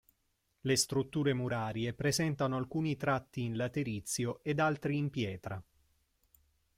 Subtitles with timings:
[0.61, 5.63] Le strutture murarie presentano alcuni tratti in laterizio ed altri in pietra.